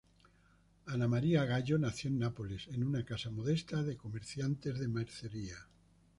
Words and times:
Anna 0.95 1.07
Maria 1.07 1.45
Gallo 1.45 1.77
nació 1.77 2.09
en 2.09 2.17
Nápoles 2.17 2.67
en 2.69 2.83
una 2.83 3.05
casa 3.05 3.29
modesta 3.29 3.83
de 3.83 3.97
comerciantes 3.97 4.79
de 4.79 4.87
mercería. 4.87 5.59